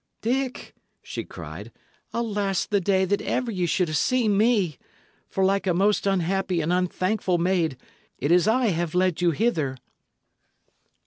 "Dick!" 0.23 0.73
she 1.03 1.23
cried, 1.23 1.71
"alas 2.11 2.65
the 2.65 2.81
day 2.81 3.05
that 3.05 3.21
ever 3.21 3.51
ye 3.51 3.67
should 3.67 3.87
have 3.87 3.97
seen 3.97 4.35
me! 4.35 4.79
For 5.29 5.45
like 5.45 5.67
a 5.67 5.75
most 5.75 6.07
unhappy 6.07 6.59
and 6.59 6.73
unthankful 6.73 7.37
maid, 7.37 7.77
it 8.17 8.31
is 8.31 8.47
I 8.47 8.69
have 8.69 8.95
led 8.95 9.21
you 9.21 9.29
hither." 9.29 9.77